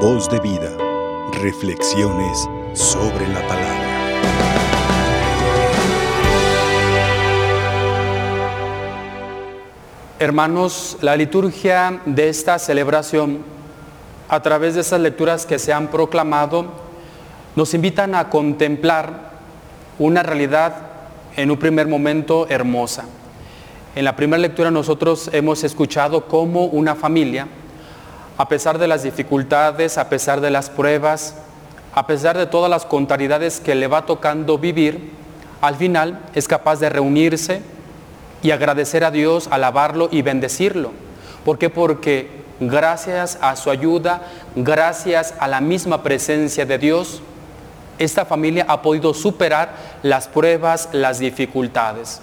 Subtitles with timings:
[0.00, 0.76] Voz de vida.
[1.40, 3.86] Reflexiones sobre la palabra.
[10.18, 13.38] Hermanos, la liturgia de esta celebración,
[14.28, 16.66] a través de esas lecturas que se han proclamado,
[17.56, 19.30] nos invitan a contemplar
[19.98, 20.74] una realidad
[21.36, 23.06] en un primer momento hermosa.
[23.94, 27.48] En la primera lectura nosotros hemos escuchado cómo una familia,
[28.38, 31.34] a pesar de las dificultades, a pesar de las pruebas,
[31.94, 35.12] a pesar de todas las contrariedades que le va tocando vivir,
[35.60, 37.62] al final es capaz de reunirse,
[38.42, 40.92] y agradecer a Dios, alabarlo y bendecirlo.
[41.44, 41.70] ¿Por qué?
[41.70, 42.30] Porque
[42.60, 44.22] gracias a su ayuda,
[44.54, 47.22] gracias a la misma presencia de Dios,
[47.98, 52.20] esta familia ha podido superar las pruebas, las dificultades.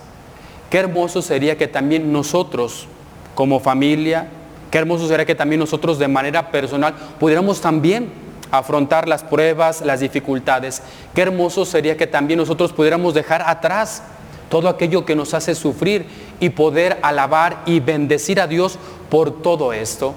[0.70, 2.88] Qué hermoso sería que también nosotros,
[3.36, 4.28] como familia,
[4.74, 8.10] qué hermoso sería que también nosotros de manera personal pudiéramos también
[8.50, 10.82] afrontar las pruebas, las dificultades.
[11.14, 14.02] Qué hermoso sería que también nosotros pudiéramos dejar atrás
[14.50, 16.08] todo aquello que nos hace sufrir
[16.40, 18.80] y poder alabar y bendecir a Dios
[19.12, 20.16] por todo esto.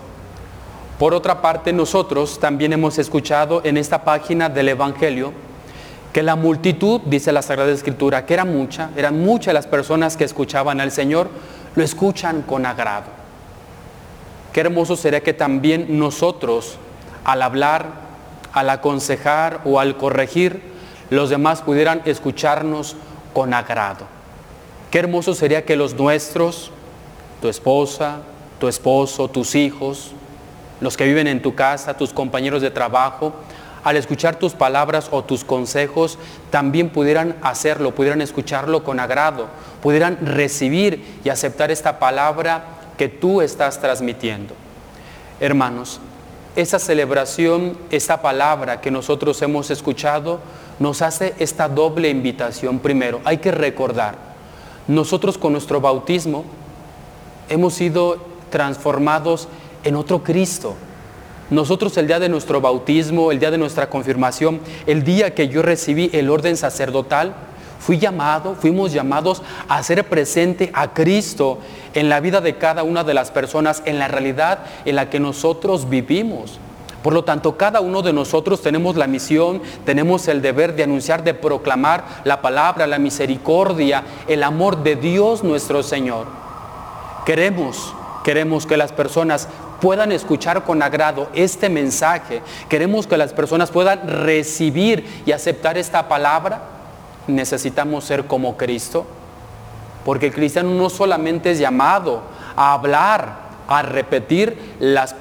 [0.98, 5.34] Por otra parte, nosotros también hemos escuchado en esta página del Evangelio
[6.14, 10.24] que la multitud, dice la Sagrada Escritura, que era mucha, eran muchas las personas que
[10.24, 11.28] escuchaban al Señor,
[11.74, 13.15] lo escuchan con agrado.
[14.56, 16.78] Qué hermoso sería que también nosotros,
[17.24, 17.90] al hablar,
[18.54, 20.62] al aconsejar o al corregir,
[21.10, 22.96] los demás pudieran escucharnos
[23.34, 24.06] con agrado.
[24.90, 26.70] Qué hermoso sería que los nuestros,
[27.42, 28.20] tu esposa,
[28.58, 30.12] tu esposo, tus hijos,
[30.80, 33.34] los que viven en tu casa, tus compañeros de trabajo,
[33.84, 39.48] al escuchar tus palabras o tus consejos, también pudieran hacerlo, pudieran escucharlo con agrado,
[39.82, 44.54] pudieran recibir y aceptar esta palabra que tú estás transmitiendo.
[45.40, 46.00] Hermanos,
[46.54, 50.40] esa celebración, esta palabra que nosotros hemos escuchado,
[50.78, 52.78] nos hace esta doble invitación.
[52.78, 54.26] Primero, hay que recordar
[54.88, 56.44] nosotros con nuestro bautismo
[57.48, 58.18] hemos sido
[58.50, 59.48] transformados
[59.82, 60.74] en otro Cristo.
[61.50, 65.62] Nosotros el día de nuestro bautismo, el día de nuestra confirmación, el día que yo
[65.62, 67.34] recibí el orden sacerdotal,
[67.78, 71.58] fui llamado, fuimos llamados a ser presente a Cristo
[71.94, 75.20] en la vida de cada una de las personas, en la realidad en la que
[75.20, 76.58] nosotros vivimos.
[77.02, 81.22] Por lo tanto, cada uno de nosotros tenemos la misión, tenemos el deber de anunciar,
[81.22, 86.26] de proclamar la palabra, la misericordia, el amor de Dios nuestro Señor.
[87.24, 87.94] Queremos,
[88.24, 89.48] queremos que las personas
[89.80, 92.42] puedan escuchar con agrado este mensaje.
[92.68, 96.75] Queremos que las personas puedan recibir y aceptar esta palabra.
[97.26, 99.06] Necesitamos ser como Cristo.
[100.04, 102.22] Porque el cristiano no solamente es llamado
[102.54, 105.16] a hablar, a repetir las,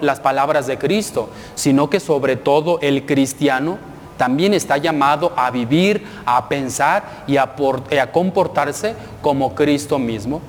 [0.00, 3.78] las palabras de Cristo, sino que sobre todo el cristiano
[4.16, 7.54] también está llamado a vivir, a pensar y a,
[7.90, 10.42] y a, comportarse como Cristo mismo.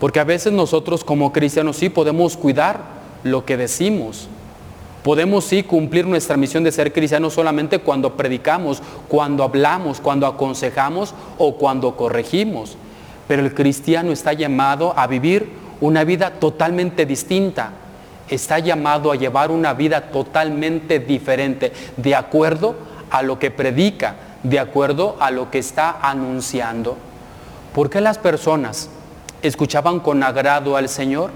[0.00, 2.80] Porque a veces nosotros como cristianos sí podemos cuidar
[3.22, 4.28] lo que decimos.
[5.02, 11.14] Podemos sí cumplir nuestra misión de ser cristianos solamente cuando predicamos, cuando hablamos, cuando aconsejamos
[11.38, 12.76] o cuando corregimos.
[13.26, 17.72] Pero el cristiano está llamado a vivir una vida totalmente distinta.
[18.28, 22.76] Está llamado a llevar una vida totalmente diferente, de acuerdo
[23.10, 24.14] a lo que predica,
[24.44, 26.96] de acuerdo a lo que está anunciando.
[27.74, 28.88] ¿Por qué las personas
[29.42, 31.30] escuchaban con agrado al Señor?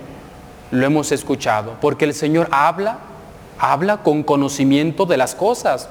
[0.71, 2.99] Lo hemos escuchado, porque el Señor habla,
[3.59, 5.89] habla con conocimiento de las cosas.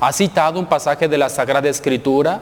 [0.00, 2.40] Ha citado un pasaje de la Sagrada Escritura,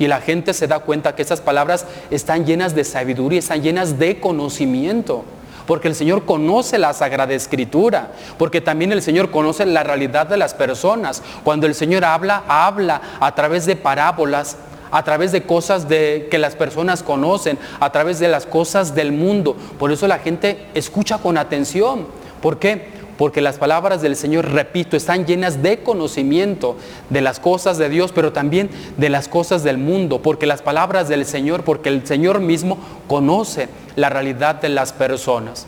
[0.00, 3.98] y la gente se da cuenta que esas palabras están llenas de sabiduría, están llenas
[3.98, 5.24] de conocimiento.
[5.66, 10.38] Porque el Señor conoce la Sagrada Escritura, porque también el Señor conoce la realidad de
[10.38, 11.22] las personas.
[11.44, 14.56] Cuando el Señor habla, habla a través de parábolas,
[14.90, 19.12] a través de cosas de, que las personas conocen, a través de las cosas del
[19.12, 19.54] mundo.
[19.78, 22.06] Por eso la gente escucha con atención.
[22.40, 22.99] ¿Por qué?
[23.20, 26.78] Porque las palabras del Señor, repito, están llenas de conocimiento
[27.10, 31.06] de las cosas de Dios, pero también de las cosas del mundo, porque las palabras
[31.06, 32.78] del Señor, porque el Señor mismo
[33.08, 35.66] conoce la realidad de las personas.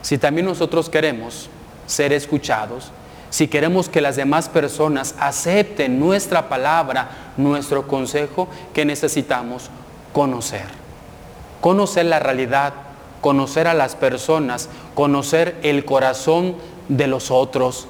[0.00, 1.50] Si también nosotros queremos
[1.86, 2.90] ser escuchados,
[3.28, 9.68] si queremos que las demás personas acepten nuestra palabra, nuestro consejo, que necesitamos
[10.14, 10.64] conocer.
[11.60, 12.72] Conocer la realidad,
[13.20, 16.54] conocer a las personas, conocer el corazón
[16.88, 17.86] de los otros.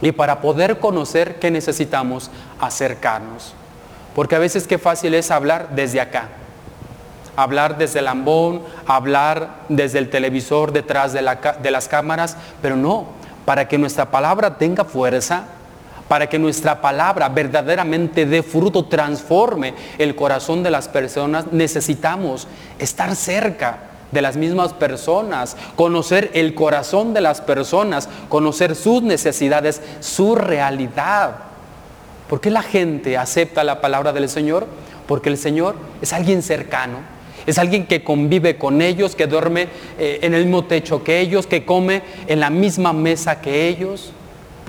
[0.00, 2.30] Y para poder conocer, ¿qué necesitamos?
[2.58, 3.54] Acercarnos.
[4.14, 6.28] Porque a veces qué fácil es hablar desde acá.
[7.36, 11.20] Hablar desde el ambón, hablar desde el televisor, detrás de,
[11.62, 13.06] de las cámaras, pero no.
[13.44, 15.44] para que nuestra palabra tenga fuerza,
[16.08, 22.48] para que nuestra palabra verdaderamente dé fruto, transforme el corazón de las personas, necesitamos
[22.78, 29.80] estar cerca de las mismas personas, conocer el corazón de las personas, conocer sus necesidades,
[30.00, 31.36] su realidad.
[32.28, 34.66] ¿Por qué la gente acepta la palabra del Señor?
[35.06, 36.98] Porque el Señor es alguien cercano,
[37.46, 39.68] es alguien que convive con ellos, que duerme
[39.98, 44.12] eh, en el mismo techo que ellos, que come en la misma mesa que ellos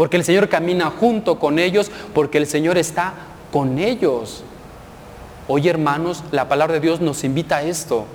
[0.02, 3.14] porque el Señor camina junto con ellos, porque el Señor está
[3.52, 4.44] con ellos.
[5.48, 8.06] Hoy, hermanos, la palabra de Dios nos invita a esto,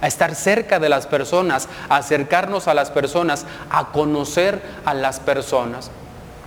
[0.00, 5.20] a estar cerca de las personas, a acercarnos a las personas, a conocer a las
[5.20, 5.90] personas.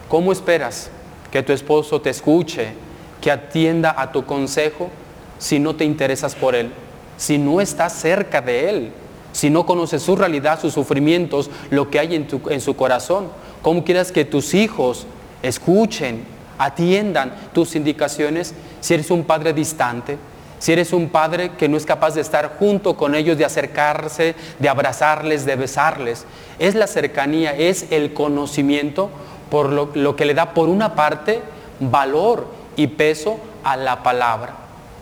[0.09, 0.89] ¿Cómo esperas
[1.31, 2.73] que tu esposo te escuche,
[3.21, 4.89] que atienda a tu consejo
[5.37, 6.71] si no te interesas por él,
[7.17, 8.91] si no estás cerca de él,
[9.31, 13.29] si no conoces su realidad, sus sufrimientos, lo que hay en, su corazón?
[13.61, 15.07] ¿Cómo quieras que tus hijos
[15.41, 16.25] escuchen,
[16.57, 20.17] atiendan tus indicaciones si eres un padre distante?
[20.63, 24.33] Si eres un padre que no es capaz de estar junto con ellos, de acercarse,
[24.59, 26.23] de abrazarles, de besarles.
[26.57, 29.09] Es la cercanía, es el conocimiento
[29.49, 31.41] por lo, lo que le da por una parte
[31.81, 34.55] valor y peso a la palabra.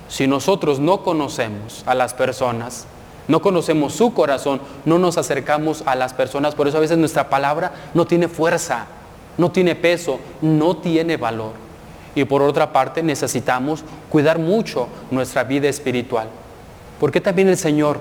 [0.09, 2.87] Si nosotros no conocemos a las personas,
[3.27, 7.29] no conocemos su corazón, no nos acercamos a las personas, por eso a veces nuestra
[7.29, 8.87] palabra no tiene fuerza,
[9.37, 11.70] no tiene peso, no tiene valor.
[12.15, 16.27] Y por otra parte necesitamos cuidar mucho nuestra vida espiritual.
[16.99, 17.99] Porque también el Señor,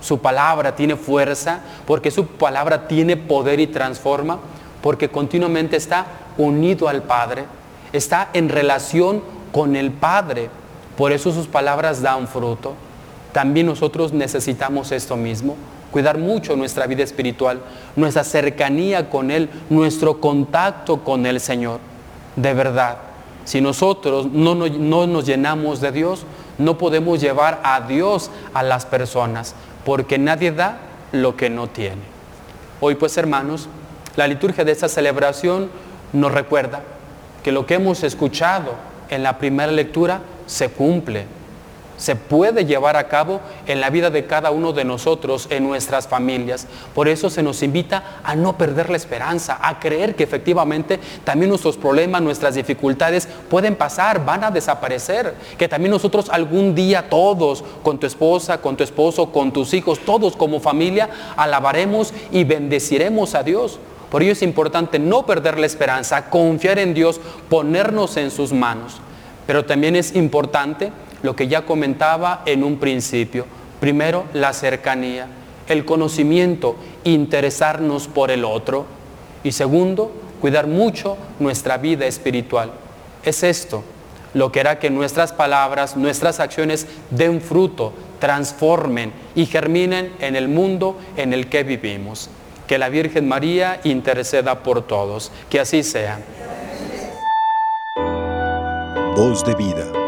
[0.00, 4.38] su palabra tiene fuerza, porque su palabra tiene poder y transforma,
[4.80, 6.06] porque continuamente está
[6.36, 7.44] unido al Padre,
[7.92, 9.22] está en relación
[9.52, 10.50] con el Padre.
[10.96, 12.74] Por eso sus palabras dan fruto.
[13.32, 15.56] También nosotros necesitamos esto mismo,
[15.90, 17.60] cuidar mucho nuestra vida espiritual,
[17.96, 21.80] nuestra cercanía con Él, nuestro contacto con el Señor.
[22.36, 22.98] De verdad,
[23.48, 26.26] si nosotros no, no, nos llenamos de Dios,
[26.58, 29.54] no podemos llevar a Dios a las personas,
[29.86, 30.76] porque nadie da
[31.12, 32.02] lo que no tiene.
[32.82, 33.70] Hoy pues hermanos,
[34.16, 35.70] la liturgia de esta celebración
[36.12, 36.82] nos recuerda
[37.42, 38.74] que lo que hemos escuchado
[39.08, 41.24] en la primera lectura se cumple
[41.98, 46.08] se puede llevar a cabo en la vida de cada uno de nosotros, en nuestras
[46.08, 46.66] familias.
[46.94, 51.50] Por eso se nos invita a no perder la esperanza, a creer que efectivamente también
[51.50, 57.62] nuestros problemas, nuestras dificultades pueden pasar, van a desaparecer, que también nosotros algún día todos,
[57.82, 63.34] con tu esposa, con tu esposo, con tus hijos, todos como familia, alabaremos y bendeciremos
[63.34, 63.78] a Dios.
[64.10, 69.00] Por ello es importante no perder la esperanza, confiar en Dios, ponernos en sus manos.
[69.46, 70.92] Pero también es importante
[71.22, 73.46] lo que ya comentaba en un principio.
[73.80, 75.26] Primero, la cercanía,
[75.68, 78.86] el conocimiento, interesarnos por el otro.
[79.44, 82.72] Y segundo, cuidar mucho nuestra vida espiritual.
[83.22, 83.84] Es esto
[84.34, 90.48] lo que hará que nuestras palabras, nuestras acciones den fruto, transformen y germinen en el
[90.48, 92.30] mundo en el que vivimos.
[92.66, 95.32] Que la Virgen María interceda por todos.
[95.48, 96.20] Que así sea.
[99.16, 100.07] Voz de vida.